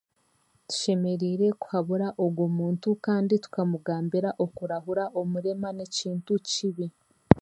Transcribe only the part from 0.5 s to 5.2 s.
Tushemereire kuhabura ogw'omuntu kandi tukamugambira okurahura